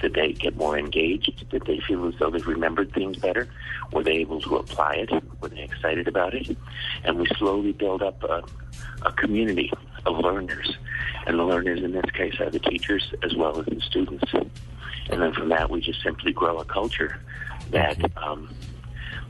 did 0.00 0.14
they 0.14 0.32
get 0.32 0.56
more 0.56 0.78
engaged? 0.78 1.48
Did 1.50 1.66
they 1.66 1.80
feel 1.80 2.06
as 2.06 2.14
though 2.18 2.30
they 2.30 2.42
remembered 2.42 2.92
things 2.92 3.18
better? 3.18 3.48
Were 3.92 4.02
they 4.02 4.16
able 4.18 4.40
to 4.42 4.56
apply 4.56 4.94
it? 4.94 5.10
Were 5.40 5.48
they 5.48 5.62
excited 5.62 6.08
about 6.08 6.34
it? 6.34 6.56
And 7.04 7.18
we 7.18 7.26
slowly 7.38 7.72
build 7.72 8.02
up 8.02 8.22
a, 8.24 8.42
a 9.02 9.12
community 9.12 9.72
of 10.06 10.18
learners. 10.18 10.76
And 11.26 11.38
the 11.38 11.44
learners 11.44 11.82
in 11.82 11.92
this 11.92 12.10
case 12.12 12.40
are 12.40 12.50
the 12.50 12.60
teachers 12.60 13.12
as 13.22 13.34
well 13.36 13.58
as 13.58 13.66
the 13.66 13.80
students. 13.80 14.24
And 15.10 15.20
then 15.20 15.32
from 15.32 15.48
that, 15.48 15.70
we 15.70 15.80
just 15.80 16.02
simply 16.02 16.32
grow 16.32 16.58
a 16.58 16.64
culture 16.64 17.20
that 17.70 17.98
um, 18.16 18.48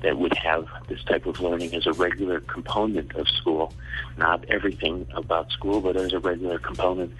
that 0.02 0.16
would 0.16 0.36
have 0.36 0.66
this 0.88 1.02
type 1.04 1.26
of 1.26 1.40
learning 1.40 1.74
as 1.74 1.86
a 1.86 1.92
regular 1.92 2.40
component 2.40 3.14
of 3.16 3.26
school, 3.28 3.72
not 4.16 4.44
everything 4.48 5.06
about 5.14 5.50
school, 5.50 5.80
but 5.80 5.96
as 5.96 6.12
a 6.12 6.18
regular 6.18 6.58
component 6.58 7.12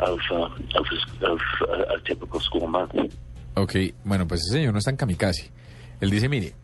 of 0.00 0.18
uh, 0.30 0.48
of, 0.74 0.86
of 1.22 1.40
uh, 1.68 1.96
a 1.96 2.00
typical 2.00 2.40
school 2.40 2.66
month. 2.66 2.94
Ok, 3.54 3.74
bueno, 4.04 4.26
pues 4.26 4.42
ese 4.42 4.58
señor 4.58 4.72
no 4.72 4.78
es 4.78 4.84
tan 4.84 4.96
kamikaze. 4.96 5.50
Él 6.00 6.10
dice, 6.10 6.28
mire, 6.28 6.54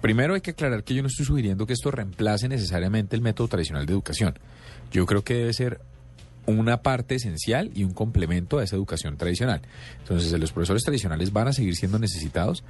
primero 0.00 0.34
hay 0.34 0.40
que 0.40 0.52
aclarar 0.52 0.84
que 0.84 0.94
yo 0.94 1.02
no 1.02 1.08
estoy 1.08 1.26
sugiriendo 1.26 1.66
que 1.66 1.72
esto 1.72 1.90
reemplace 1.90 2.48
necesariamente 2.48 3.16
el 3.16 3.22
método 3.22 3.48
tradicional 3.48 3.86
de 3.86 3.92
educación. 3.92 4.38
Yo 4.92 5.06
creo 5.06 5.22
que 5.22 5.34
debe 5.34 5.52
ser 5.52 5.80
una 6.46 6.82
parte 6.82 7.14
esencial 7.14 7.70
y 7.74 7.84
un 7.84 7.92
complemento 7.92 8.58
a 8.58 8.64
esa 8.64 8.76
educación 8.76 9.16
tradicional. 9.16 9.62
Entonces, 10.00 10.38
los 10.38 10.52
profesores 10.52 10.82
tradicionales 10.82 11.32
van 11.32 11.48
a 11.48 11.52
seguir 11.52 11.76
siendo 11.76 11.98
necesitados, 11.98 12.64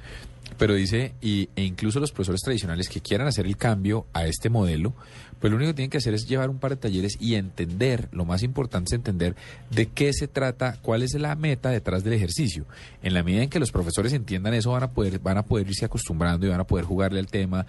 pero 0.57 0.73
dice, 0.73 1.13
y, 1.21 1.49
e 1.55 1.63
incluso 1.63 1.99
los 1.99 2.11
profesores 2.11 2.41
tradicionales 2.41 2.89
que 2.89 3.01
quieran 3.01 3.27
hacer 3.27 3.45
el 3.45 3.57
cambio 3.57 4.05
a 4.13 4.25
este 4.25 4.49
modelo, 4.49 4.93
pues 5.39 5.51
lo 5.51 5.57
único 5.57 5.71
que 5.71 5.75
tienen 5.75 5.89
que 5.89 5.97
hacer 5.97 6.13
es 6.13 6.27
llevar 6.27 6.49
un 6.49 6.59
par 6.59 6.71
de 6.71 6.77
talleres 6.77 7.17
y 7.19 7.35
entender, 7.35 8.07
lo 8.11 8.25
más 8.25 8.41
importante 8.41 8.89
es 8.89 8.93
entender 8.93 9.35
de 9.69 9.87
qué 9.87 10.13
se 10.13 10.27
trata, 10.27 10.77
cuál 10.81 11.03
es 11.03 11.13
la 11.13 11.35
meta 11.35 11.69
detrás 11.69 12.03
del 12.03 12.13
ejercicio. 12.13 12.65
En 13.03 13.13
la 13.13 13.23
medida 13.23 13.43
en 13.43 13.49
que 13.49 13.59
los 13.59 13.71
profesores 13.71 14.13
entiendan 14.13 14.53
eso, 14.53 14.71
van 14.71 14.83
a 14.83 14.91
poder, 14.91 15.19
van 15.19 15.37
a 15.37 15.43
poder 15.43 15.67
irse 15.67 15.85
acostumbrando 15.85 16.45
y 16.45 16.49
van 16.49 16.61
a 16.61 16.67
poder 16.67 16.85
jugarle 16.85 17.19
al 17.19 17.27
tema. 17.27 17.65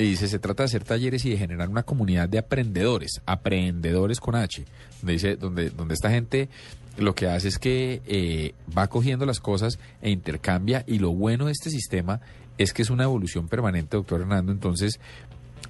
Y 0.00 0.04
dice, 0.04 0.28
se 0.28 0.38
trata 0.38 0.62
de 0.62 0.68
hacer 0.68 0.82
talleres 0.82 1.26
y 1.26 1.30
de 1.30 1.36
generar 1.36 1.68
una 1.68 1.82
comunidad 1.82 2.26
de 2.26 2.38
aprendedores, 2.38 3.20
aprendedores 3.26 4.18
con 4.18 4.34
H, 4.34 4.64
donde 5.02 5.12
dice, 5.12 5.36
donde, 5.36 5.68
donde 5.68 5.92
esta 5.92 6.10
gente 6.10 6.48
lo 6.96 7.14
que 7.14 7.28
hace 7.28 7.48
es 7.48 7.58
que 7.58 8.00
eh, 8.06 8.54
va 8.76 8.86
cogiendo 8.86 9.26
las 9.26 9.40
cosas 9.40 9.78
e 10.00 10.08
intercambia. 10.08 10.84
Y 10.86 11.00
lo 11.00 11.12
bueno 11.12 11.46
de 11.46 11.52
este 11.52 11.68
sistema 11.68 12.22
es 12.56 12.72
que 12.72 12.80
es 12.80 12.88
una 12.88 13.04
evolución 13.04 13.46
permanente, 13.46 13.98
doctor 13.98 14.22
Hernando, 14.22 14.52
entonces 14.52 14.98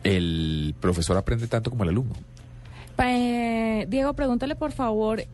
el 0.05 0.77
profesor 0.81 1.17
aprende 1.17 1.49
tanto 1.49 1.71
como 1.71 1.83
el 1.83 1.89
alumno. 1.89 2.15
Eh, 2.99 3.85
Diego, 3.89 4.15
pregúntale 4.15 4.55
por 4.55 4.71
favor 4.71 5.25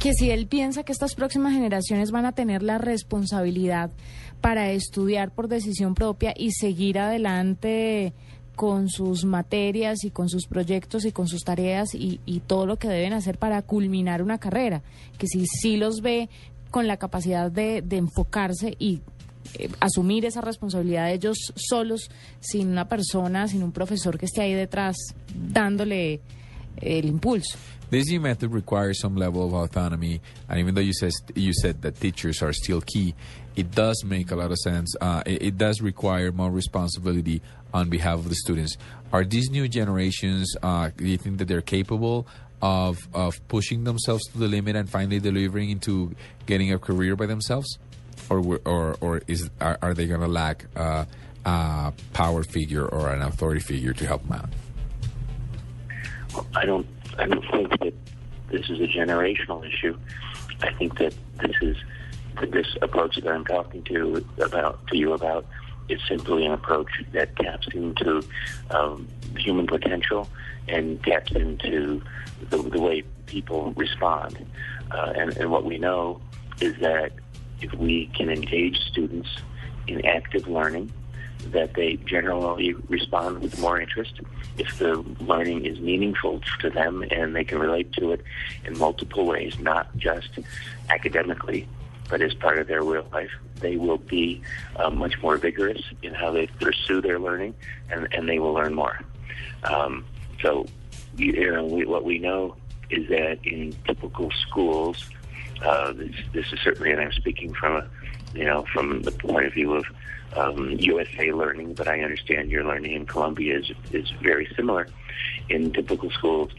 que 0.00 0.12
si 0.12 0.32
él 0.32 0.48
piensa 0.48 0.82
que 0.82 0.90
estas 0.90 1.14
próximas 1.14 1.52
generaciones 1.52 2.10
van 2.10 2.26
a 2.26 2.32
tener 2.32 2.64
la 2.64 2.78
responsabilidad 2.78 3.92
para 4.42 4.72
estudiar 4.72 5.30
por 5.30 5.48
decisión 5.48 5.94
propia 5.94 6.34
y 6.36 6.50
seguir 6.50 6.98
adelante 6.98 8.12
con 8.56 8.90
sus 8.90 9.24
materias 9.24 10.04
y 10.04 10.10
con 10.10 10.28
sus 10.28 10.46
proyectos 10.46 11.04
y 11.06 11.12
con 11.12 11.26
sus 11.28 11.42
tareas 11.42 11.94
y, 11.94 12.18
todo 12.46 12.66
lo 12.66 12.76
que 12.76 12.88
deben 12.88 13.14
hacer 13.14 13.38
para 13.38 13.62
culminar 13.62 14.20
una 14.20 14.38
carrera, 14.38 14.82
que 15.16 15.26
si 15.26 15.46
sí 15.46 15.76
los 15.76 16.02
ve 16.02 16.28
con 16.70 16.86
la 16.86 16.98
capacidad 16.98 17.50
de, 17.50 17.84
enfocarse 17.90 18.76
y 18.78 19.00
eh, 19.54 19.70
asumir 19.80 20.26
esa 20.26 20.40
responsabilidad 20.40 21.06
de 21.06 21.14
ellos 21.14 21.38
solos, 21.54 22.10
sin 22.40 22.68
una 22.68 22.88
persona, 22.88 23.48
sin 23.48 23.62
un 23.62 23.72
profesor 23.72 24.18
que 24.18 24.26
esté 24.26 24.42
ahí 24.42 24.54
detrás 24.54 24.96
dándole 25.34 26.20
el 26.76 27.06
impulso. 27.06 27.56
This 27.92 28.08
new 28.08 28.20
method 28.20 28.54
requires 28.54 29.00
some 29.00 29.16
level 29.16 29.44
of 29.44 29.52
autonomy, 29.52 30.22
and 30.48 30.58
even 30.58 30.74
though 30.74 30.80
you 30.80 30.94
said 30.94 31.12
you 31.34 31.52
said 31.52 31.82
that 31.82 32.00
teachers 32.00 32.40
are 32.40 32.54
still 32.54 32.80
key, 32.80 33.14
it 33.54 33.70
does 33.70 34.02
make 34.02 34.30
a 34.30 34.34
lot 34.34 34.50
of 34.50 34.56
sense. 34.56 34.96
Uh, 34.98 35.22
it, 35.26 35.42
it, 35.42 35.58
does 35.58 35.82
require 35.82 36.32
more 36.32 36.50
responsibility 36.50 37.42
on 37.74 37.90
behalf 37.90 38.18
of 38.18 38.30
the 38.30 38.34
students. 38.34 38.78
Are 39.12 39.24
these 39.24 39.50
new 39.50 39.68
generations? 39.68 40.56
Uh, 40.62 40.88
do 40.96 41.06
you 41.06 41.18
think 41.18 41.36
that 41.36 41.48
they're 41.48 41.60
capable 41.60 42.26
of 42.62 42.96
of 43.12 43.46
pushing 43.48 43.84
themselves 43.84 44.24
to 44.28 44.38
the 44.38 44.48
limit 44.48 44.74
and 44.74 44.88
finally 44.88 45.20
delivering 45.20 45.68
into 45.68 46.14
getting 46.46 46.72
a 46.72 46.78
career 46.78 47.14
by 47.14 47.26
themselves, 47.26 47.78
or 48.30 48.58
or 48.64 48.96
or 49.02 49.20
is 49.26 49.50
are, 49.60 49.76
are 49.82 49.92
they 49.92 50.06
going 50.06 50.22
to 50.22 50.28
lack 50.28 50.64
uh, 50.76 51.04
a 51.44 51.92
power 52.14 52.42
figure 52.42 52.86
or 52.86 53.12
an 53.12 53.20
authority 53.20 53.60
figure 53.60 53.92
to 53.92 54.06
help 54.06 54.22
them 54.26 54.32
out? 54.32 54.48
I 56.56 56.64
don't 56.64 56.86
I 57.18 57.26
don't 57.26 57.44
think 57.50 57.70
that 57.80 57.94
this 58.48 58.68
is 58.68 58.80
a 58.80 58.86
generational 58.86 59.66
issue. 59.66 59.98
I 60.62 60.72
think 60.74 60.98
that 60.98 61.14
this 61.40 61.56
is 61.60 61.76
that 62.40 62.50
this 62.50 62.76
approach 62.80 63.16
that 63.16 63.28
I'm 63.28 63.44
talking 63.44 63.82
to 63.84 64.24
about 64.40 64.86
to 64.88 64.96
you 64.96 65.12
about 65.12 65.46
is 65.88 66.00
simply 66.08 66.46
an 66.46 66.52
approach 66.52 66.90
that 67.12 67.34
taps 67.36 67.68
into 67.74 68.22
um, 68.70 69.06
human 69.36 69.66
potential 69.66 70.28
and 70.68 71.02
taps 71.02 71.32
into 71.32 72.02
the, 72.48 72.56
the 72.58 72.80
way 72.80 73.02
people 73.26 73.72
respond. 73.76 74.44
Uh, 74.90 75.12
and, 75.16 75.36
and 75.36 75.50
what 75.50 75.64
we 75.64 75.78
know 75.78 76.20
is 76.60 76.76
that 76.78 77.12
if 77.60 77.72
we 77.74 78.06
can 78.14 78.30
engage 78.30 78.78
students 78.78 79.28
in 79.86 80.04
active 80.06 80.48
learning, 80.48 80.92
that 81.50 81.74
they 81.74 81.96
generally 81.96 82.74
respond 82.88 83.40
with 83.40 83.58
more 83.58 83.80
interest. 83.80 84.20
If 84.58 84.78
the 84.78 84.96
learning 85.20 85.64
is 85.66 85.80
meaningful 85.80 86.40
to 86.60 86.70
them 86.70 87.04
and 87.10 87.34
they 87.34 87.44
can 87.44 87.58
relate 87.58 87.92
to 87.94 88.12
it 88.12 88.22
in 88.64 88.78
multiple 88.78 89.26
ways, 89.26 89.58
not 89.58 89.96
just 89.96 90.38
academically, 90.90 91.68
but 92.08 92.20
as 92.20 92.34
part 92.34 92.58
of 92.58 92.66
their 92.66 92.82
real 92.82 93.06
life, 93.12 93.30
they 93.60 93.76
will 93.76 93.98
be 93.98 94.42
uh, 94.76 94.90
much 94.90 95.20
more 95.22 95.36
vigorous 95.36 95.82
in 96.02 96.12
how 96.12 96.30
they 96.30 96.46
pursue 96.46 97.00
their 97.00 97.18
learning, 97.18 97.54
and, 97.90 98.08
and 98.12 98.28
they 98.28 98.38
will 98.38 98.52
learn 98.52 98.74
more. 98.74 99.00
Um, 99.64 100.04
so, 100.42 100.66
you 101.16 101.50
know, 101.50 101.64
we, 101.64 101.84
what 101.86 102.04
we 102.04 102.18
know 102.18 102.56
is 102.90 103.08
that 103.08 103.38
in 103.44 103.74
typical 103.86 104.30
schools, 104.32 105.08
uh, 105.64 105.92
this, 105.92 106.14
this 106.32 106.52
is 106.52 106.58
certainly, 106.60 106.90
and 106.90 107.00
I'm 107.00 107.12
speaking 107.12 107.54
from 107.54 107.76
a, 107.76 107.88
you 108.34 108.44
know, 108.44 108.64
from 108.72 109.02
the 109.02 109.12
point 109.12 109.46
of 109.46 109.52
view 109.52 109.74
of 109.74 109.84
um, 110.34 110.70
USA 110.78 111.32
learning, 111.32 111.74
but 111.74 111.88
I 111.88 112.00
understand 112.00 112.50
your 112.50 112.64
learning 112.64 112.92
in 112.92 113.06
Colombia 113.06 113.58
is 113.58 113.70
is 113.92 114.10
very 114.22 114.48
similar. 114.56 114.88
In 115.48 115.72
typical 115.72 116.10
schools, 116.10 116.50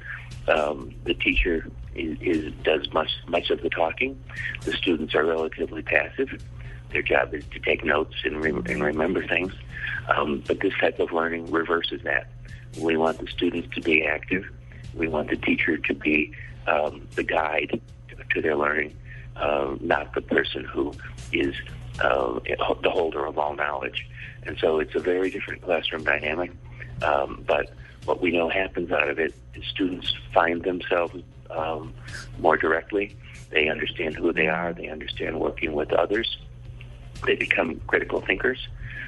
um, 0.48 0.94
the 1.06 1.14
teacher 1.14 1.68
is, 1.96 2.18
is 2.22 2.54
does 2.64 2.92
much 2.94 3.10
much 3.28 3.50
of 3.50 3.62
the 3.62 3.70
talking. 3.70 4.22
The 4.62 4.74
students 4.74 5.16
are 5.16 5.26
relatively 5.26 5.82
passive. 5.82 6.44
Their 6.92 7.02
job 7.02 7.34
is 7.34 7.44
to 7.52 7.60
take 7.60 7.84
notes 7.84 8.16
and, 8.24 8.44
re- 8.44 8.52
and 8.52 8.84
remember 8.84 9.26
things. 9.26 9.52
Um, 10.16 10.44
but 10.46 10.60
this 10.60 10.74
type 10.80 11.00
of 11.00 11.12
learning 11.12 11.52
reverses 11.52 12.02
that. 12.04 12.28
We 12.78 12.98
want 12.98 13.20
the 13.20 13.28
students 13.28 13.74
to 13.76 13.82
be 13.82 14.04
active. 14.04 14.46
We 14.94 15.08
want 15.08 15.30
the 15.30 15.38
teacher 15.38 15.78
to 15.78 15.94
be 15.96 16.34
um, 16.68 17.08
the 17.16 17.24
guide 17.24 17.82
to 18.34 18.42
their 18.42 18.56
learning, 18.56 18.96
uh, 19.36 19.76
not 19.80 20.14
the 20.14 20.22
person 20.22 20.64
who 20.64 20.94
is 21.32 21.56
uh, 22.00 22.40
the 22.82 22.90
holder 22.90 23.26
of 23.26 23.38
all 23.38 23.56
knowledge. 23.56 24.08
And 24.46 24.58
so 24.58 24.80
it's 24.80 24.96
a 24.96 25.00
very 25.00 25.30
different 25.30 25.62
classroom 25.62 26.04
dynamic. 26.04 26.52
Um, 27.02 27.44
but 27.48 27.74
what 28.06 28.22
we 28.22 28.32
know 28.32 28.50
happens 28.50 28.92
out 28.92 29.10
of 29.10 29.20
it 29.20 29.34
is 29.56 29.66
students 29.66 30.14
find 30.34 30.64
themselves 30.64 31.22
um, 31.50 31.94
more 32.40 32.58
directly. 32.58 33.16
They 33.50 33.70
understand 33.70 34.16
who 34.16 34.34
they 34.34 34.48
are. 34.48 34.74
They 34.74 34.88
understand 34.88 35.40
working 35.40 35.74
with 35.74 35.94
others. 35.94 36.38
They 37.26 37.36
become 37.36 37.80
critical 37.88 38.22
thinkers 38.22 38.68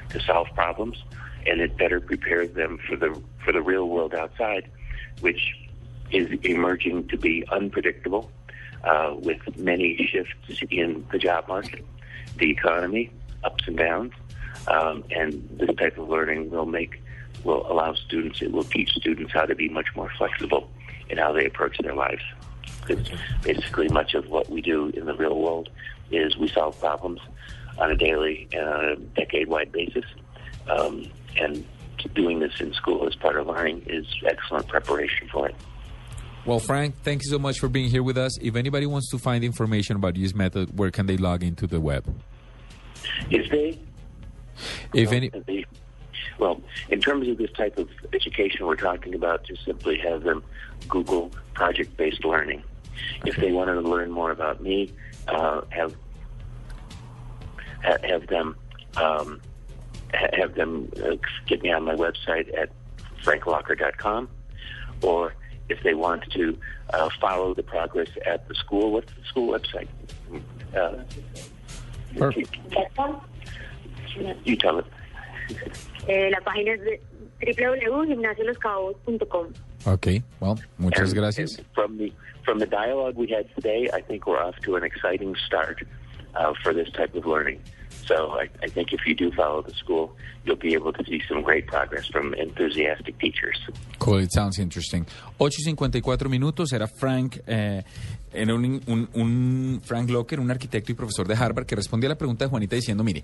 to 0.10 0.20
solve 0.22 0.48
problems, 0.54 1.04
and 1.46 1.60
it 1.60 1.78
better 1.78 2.00
prepares 2.00 2.54
them 2.54 2.78
for 2.88 2.96
the 2.96 3.20
for 3.44 3.52
the 3.52 3.62
real 3.62 3.90
world 3.90 4.14
outside, 4.14 4.70
which 5.20 5.56
is 6.12 6.32
emerging 6.44 7.08
to 7.08 7.18
be 7.18 7.44
unpredictable, 7.52 8.32
uh, 8.84 9.16
with 9.18 9.40
many 9.58 9.98
shifts 10.12 10.62
in 10.70 11.06
the 11.12 11.18
job 11.18 11.48
market 11.48 11.86
the 12.38 12.52
economy, 12.52 13.12
ups 13.44 13.68
and 13.68 13.78
downs, 13.78 14.14
um, 14.68 15.04
and 15.12 15.48
this 15.60 15.74
type 15.78 15.98
of 15.98 16.10
learning 16.10 16.50
will 16.50 16.66
make 16.66 17.02
will 17.44 17.70
allow 17.72 17.94
students 17.94 18.42
it 18.42 18.52
will 18.52 18.64
teach 18.64 18.90
students 18.92 19.32
how 19.32 19.46
to 19.46 19.54
be 19.54 19.70
much 19.70 19.88
more 19.96 20.12
flexible 20.18 20.68
in 21.10 21.18
how 21.18 21.32
they 21.32 21.46
approach 21.46 21.78
their 21.80 21.94
lives. 21.94 22.24
Because 22.82 23.08
basically, 23.44 23.88
much 23.90 24.14
of 24.14 24.28
what 24.30 24.50
we 24.50 24.62
do 24.62 24.88
in 24.90 25.06
the 25.06 25.14
real 25.16 25.40
world 25.40 25.70
is 26.12 26.38
we 26.38 26.48
solve 26.48 26.80
problems 26.80 27.20
on 27.78 27.92
a 27.92 27.96
daily 27.96 28.48
and 28.54 28.68
on 28.68 28.86
a 28.86 28.96
decade-wide 28.96 29.72
basis, 29.72 30.06
um, 30.70 31.06
and 31.38 31.66
doing 32.14 32.40
this 32.40 32.60
in 32.60 32.74
school 32.74 33.08
as 33.08 33.16
part 33.16 33.36
of 33.36 33.48
learning 33.48 33.84
is 33.88 34.06
excellent 34.26 34.68
preparation 34.68 35.28
for 35.32 35.50
it. 35.50 35.56
Well, 36.46 36.60
Frank, 36.60 37.02
thank 37.02 37.24
you 37.24 37.30
so 37.32 37.40
much 37.40 37.60
for 37.60 37.68
being 37.68 37.90
here 37.90 38.04
with 38.04 38.20
us. 38.20 38.38
If 38.40 38.56
anybody 38.56 38.86
wants 38.86 39.10
to 39.10 39.18
find 39.18 39.44
information 39.44 39.96
about 39.96 40.14
this 40.14 40.36
method, 40.36 40.78
where 40.78 40.92
can 40.92 41.08
they 41.08 41.18
log 41.18 41.42
into 41.42 41.66
the 41.66 41.82
web? 41.82 42.06
If 43.32 43.50
they, 43.50 43.80
if 44.94 45.12
any, 45.12 45.30
they, 45.30 45.66
well, 46.38 46.62
in 46.90 47.02
terms 47.02 47.28
of 47.28 47.38
this 47.38 47.52
type 47.54 47.80
of 47.80 47.90
education 48.14 48.68
we're 48.68 48.76
talking 48.76 49.16
about, 49.16 49.44
just 49.44 49.66
simply 49.66 49.98
have 49.98 50.22
them 50.22 50.44
Google 50.88 51.32
project-based 51.56 52.24
learning. 52.24 52.64
Okay. 53.22 53.30
If 53.30 53.38
they 53.38 53.52
wanted 53.52 53.76
to 53.76 53.82
learn 53.82 54.12
more 54.12 54.30
about 54.30 54.62
me, 54.62 54.92
uh, 55.28 55.62
have 55.70 55.96
have 57.82 58.28
them 58.28 58.56
um, 58.98 59.42
have 60.14 60.54
them 60.54 60.92
uh, 61.04 61.16
get 61.48 61.64
me 61.64 61.72
on 61.72 61.86
my 61.86 61.96
website 61.96 62.56
at 62.56 62.70
franklocker.com 63.24 64.30
or 65.02 65.34
if 65.70 65.82
they 65.84 65.94
want 65.94 66.24
to 66.32 66.58
uh, 66.94 67.10
follow 67.20 67.54
the 67.54 67.64
progress 67.64 68.10
at 68.26 68.48
the 68.48 68.56
school. 68.56 68.92
What's 68.92 69.12
the 69.14 69.24
school 69.26 69.58
website? 69.58 69.88
Uh, 70.76 71.04
you 74.44 74.56
tell 74.56 74.80
it. 74.80 74.86
Eh, 76.08 76.30
la 76.30 76.40
página 76.42 76.74
es 76.74 76.82
www.gimnasioloscabos.com. 77.42 79.54
Okay, 79.88 80.24
well, 80.40 80.60
muchas 80.80 81.12
and, 81.12 81.20
gracias. 81.20 81.58
And 81.58 81.68
from 81.74 81.98
the 81.98 82.14
from 82.44 82.60
the 82.60 82.66
dialogue 82.66 83.16
we 83.16 83.28
had 83.28 83.54
today, 83.56 83.90
I 83.94 84.02
think 84.02 84.26
we're 84.28 84.40
off 84.40 84.56
to 84.62 84.76
an 84.76 84.84
exciting 84.84 85.36
start 85.46 85.84
uh, 86.36 86.54
for 86.64 86.74
this 86.74 86.90
type 86.92 87.14
of 87.16 87.26
learning. 87.26 87.62
So 88.08 88.40
I, 88.40 88.50
I 88.64 88.70
think 88.70 88.94
if 88.94 89.02
you 89.08 89.16
do 89.16 89.32
follow 89.36 89.64
the 89.64 89.74
school, 89.74 90.16
you'll 90.46 90.60
be 90.60 90.74
able 90.76 90.94
to 90.94 91.04
see 91.06 91.20
some 91.28 91.42
great 91.42 91.66
progress 91.66 92.08
from 92.08 92.34
enthusiastic 92.36 93.18
teachers. 93.18 93.58
Cool, 93.98 94.20
it 94.22 94.32
sounds 94.32 94.60
interesting. 94.60 95.06
8 95.40 95.60
y 95.60 95.64
54 95.64 96.30
minutos, 96.30 96.72
era 96.74 96.88
Frank, 96.88 97.38
eh, 97.48 97.84
era 98.32 98.54
un, 98.54 98.82
un- 98.88 99.10
un 99.14 99.82
Frank 99.84 100.10
Locker, 100.10 100.40
un 100.40 100.52
arquitecto 100.52 100.92
y 100.92 100.96
profesor 100.96 101.28
de 101.28 101.34
Harvard, 101.36 101.66
que 101.66 101.76
respondía 101.76 102.08
a 102.10 102.14
la 102.14 102.18
pregunta 102.18 102.46
de 102.46 102.50
Juanita 102.50 102.76
diciendo, 102.76 103.04
mire, 103.04 103.24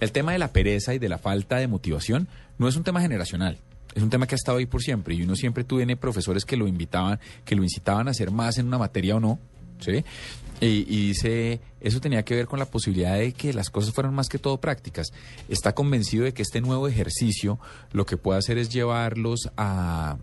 el 0.00 0.12
tema 0.12 0.32
de 0.32 0.38
la 0.38 0.48
pereza 0.52 0.94
y 0.94 0.98
de 0.98 1.08
la 1.10 1.18
falta 1.18 1.56
de 1.56 1.68
motivación 1.68 2.26
no 2.58 2.68
es 2.68 2.76
un 2.76 2.84
tema 2.84 3.00
generacional. 3.02 3.58
Es 3.94 4.02
un 4.02 4.08
tema 4.08 4.26
que 4.26 4.34
ha 4.34 4.36
estado 4.36 4.56
ahí 4.56 4.64
por 4.64 4.80
siempre 4.80 5.14
y 5.14 5.22
uno 5.22 5.36
siempre 5.36 5.64
tiene 5.64 5.96
profesores 5.98 6.46
que 6.46 6.56
lo 6.56 6.66
invitaban, 6.66 7.20
que 7.44 7.54
lo 7.54 7.62
incitaban 7.62 8.08
a 8.08 8.12
hacer 8.12 8.30
más 8.30 8.56
en 8.56 8.66
una 8.66 8.78
materia 8.78 9.16
o 9.16 9.20
no, 9.20 9.38
¿sí? 9.82 10.04
Y, 10.60 10.84
dice, 11.08 11.60
eso 11.80 12.00
tenía 12.00 12.24
que 12.24 12.36
ver 12.36 12.46
con 12.46 12.60
la 12.60 12.66
posibilidad 12.66 13.18
de 13.18 13.32
que 13.32 13.52
las 13.52 13.68
cosas 13.68 13.92
fueran 13.92 14.14
más 14.14 14.28
que 14.28 14.38
todo 14.38 14.60
prácticas. 14.60 15.12
Está 15.48 15.74
convencido 15.74 16.24
de 16.24 16.32
que 16.32 16.42
este 16.42 16.60
nuevo 16.60 16.86
ejercicio 16.86 17.58
lo 17.90 18.06
que 18.06 18.16
puede 18.16 18.38
hacer 18.38 18.58
es 18.58 18.68
llevarlos 18.68 19.50
a, 19.56 20.18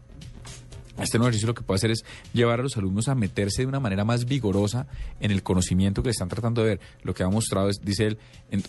este 0.98 1.18
nuevo 1.18 1.28
ejercicio 1.28 1.48
lo 1.48 1.56
que 1.56 1.62
puede 1.62 1.78
hacer 1.78 1.92
es 1.92 2.06
llevar 2.32 2.62
a 2.62 2.64
los 2.64 2.78
alumnos 2.78 3.10
a 3.10 3.16
meterse 3.16 3.64
de 3.64 3.68
una 3.68 3.82
manera 3.82 4.06
más 4.06 4.26
vigorosa 4.26 4.88
en 5.20 5.32
el 5.32 5.44
conocimiento 5.44 6.02
que 6.02 6.08
le 6.08 6.12
están 6.12 6.30
tratando 6.30 6.62
de 6.62 6.70
ver. 6.70 6.80
Lo 7.04 7.14
que 7.14 7.24
ha 7.24 7.30
mostrado 7.30 7.68
es, 7.68 7.82
dice 7.84 8.08
él, 8.08 8.18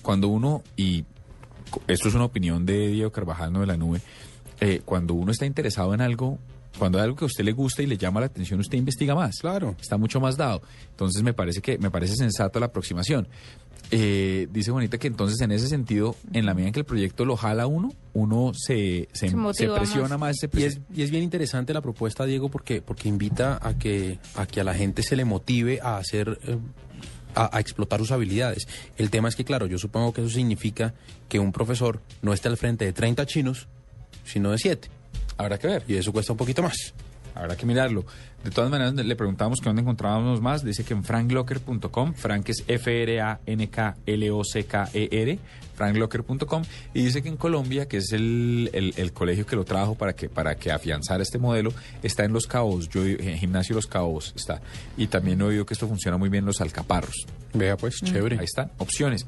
cuando 0.02 0.26
uno, 0.26 0.64
y 0.76 1.04
esto 1.86 2.08
es 2.08 2.14
una 2.14 2.24
opinión 2.24 2.66
de 2.66 2.88
Diego 2.88 3.12
Carvajal, 3.12 3.52
no 3.52 3.60
de 3.60 3.66
la 3.66 3.76
nube, 3.76 4.00
eh, 4.60 4.82
cuando 4.84 5.14
uno 5.14 5.32
está 5.32 5.46
interesado 5.46 5.94
en 5.94 6.00
algo, 6.00 6.38
cuando 6.78 6.98
hay 6.98 7.04
algo 7.04 7.16
que 7.16 7.24
a 7.24 7.26
usted 7.26 7.44
le 7.44 7.52
gusta 7.52 7.82
y 7.82 7.86
le 7.86 7.96
llama 7.96 8.20
la 8.20 8.26
atención, 8.26 8.60
usted 8.60 8.78
investiga 8.78 9.14
más. 9.14 9.36
Claro. 9.40 9.76
Está 9.80 9.96
mucho 9.96 10.20
más 10.20 10.36
dado. 10.36 10.62
Entonces 10.90 11.22
me 11.22 11.32
parece 11.34 11.60
que 11.60 11.78
me 11.78 11.90
parece 11.90 12.14
sensata 12.16 12.58
la 12.60 12.66
aproximación. 12.66 13.28
Eh, 13.92 14.46
dice 14.52 14.70
Juanita 14.70 14.98
que 14.98 15.08
entonces 15.08 15.40
en 15.40 15.50
ese 15.50 15.66
sentido, 15.66 16.14
en 16.32 16.46
la 16.46 16.54
medida 16.54 16.68
en 16.68 16.72
que 16.74 16.78
el 16.80 16.86
proyecto 16.86 17.24
lo 17.24 17.36
jala 17.36 17.66
uno, 17.66 17.92
uno 18.12 18.52
se, 18.54 19.08
se, 19.12 19.26
Se 19.26 19.28
se 19.30 19.36
motiva 19.36 19.74
presiona 19.76 20.16
más. 20.16 20.36
se 20.38 20.46
Y 20.46 20.48
presi- 20.48 20.62
es, 20.66 20.80
y 20.94 21.02
es 21.02 21.10
bien 21.10 21.24
interesante 21.24 21.74
la 21.74 21.80
propuesta, 21.80 22.24
Diego, 22.24 22.48
porque, 22.50 22.82
porque 22.82 23.08
invita 23.08 23.58
a 23.60 23.76
que, 23.76 24.18
a 24.36 24.46
que 24.46 24.60
a 24.60 24.64
la 24.64 24.74
gente 24.74 25.02
se 25.02 25.16
le 25.16 25.24
motive 25.24 25.80
a 25.82 25.96
hacer, 25.96 26.38
eh, 26.46 26.58
a, 27.34 27.56
a 27.56 27.60
explotar 27.60 27.98
sus 27.98 28.12
habilidades. 28.12 28.68
El 28.96 29.10
tema 29.10 29.28
es 29.28 29.34
que, 29.34 29.44
claro, 29.44 29.66
yo 29.66 29.76
supongo 29.76 30.12
que 30.12 30.20
eso 30.20 30.30
significa 30.30 30.94
que 31.28 31.40
un 31.40 31.50
profesor 31.50 32.00
no 32.22 32.32
esté 32.32 32.46
al 32.46 32.56
frente 32.56 32.84
de 32.84 32.92
30 32.92 33.26
chinos, 33.26 33.66
sino 34.24 34.52
de 34.52 34.58
7. 34.58 34.88
Habrá 35.40 35.58
que 35.58 35.66
ver. 35.66 35.82
Y 35.88 35.94
eso 35.96 36.12
cuesta 36.12 36.32
un 36.32 36.38
poquito 36.38 36.62
más. 36.62 36.92
Habrá 37.34 37.56
que 37.56 37.64
mirarlo. 37.64 38.04
De 38.44 38.50
todas 38.50 38.70
maneras, 38.70 38.92
le 38.94 39.16
preguntamos 39.16 39.60
que 39.60 39.66
dónde 39.68 39.82
encontrábamos 39.82 40.40
más. 40.40 40.64
Dice 40.64 40.82
que 40.84 40.94
en 40.94 41.04
franklocker.com. 41.04 42.12
Frank 42.14 42.48
es 42.48 42.64
F-R-A-N-K-L-O-C-K-E-R. 44.10 45.38
franklocker.com. 45.74 46.62
Y 46.92 47.04
dice 47.04 47.22
que 47.22 47.28
en 47.30 47.36
Colombia, 47.38 47.86
que 47.88 47.98
es 47.98 48.12
el, 48.12 48.68
el- 48.74 48.92
el 48.96 49.12
colegio 49.12 49.46
que 49.46 49.56
lo 49.56 49.64
trajo 49.64 49.94
para 49.94 50.12
que, 50.14 50.28
para 50.28 50.54
que 50.56 50.70
afianzara 50.70 51.22
este 51.22 51.38
modelo, 51.38 51.72
está 52.02 52.24
en 52.24 52.32
Los 52.34 52.46
Cabos. 52.46 52.88
Yo, 52.90 53.04
en 53.06 53.38
Gimnasio 53.38 53.74
Los 53.76 53.86
Cabos 53.86 54.34
está. 54.36 54.60
Y 54.98 55.06
también 55.06 55.40
he 55.40 55.44
oído 55.44 55.64
que 55.64 55.72
esto 55.74 55.88
funciona 55.88 56.18
muy 56.18 56.28
bien 56.28 56.42
en 56.42 56.46
los 56.46 56.60
alcaparros. 56.60 57.14
Vea, 57.54 57.76
pues, 57.78 57.96
chévere. 58.02 58.38
Ahí 58.38 58.44
están, 58.44 58.70
opciones. 58.78 59.24